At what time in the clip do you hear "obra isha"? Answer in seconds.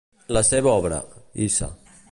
0.79-1.73